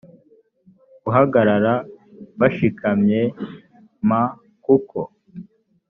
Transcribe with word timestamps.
guhagarara 1.03 1.73
bashikamye 2.39 3.21
m 4.07 4.09
kuko 4.63 4.99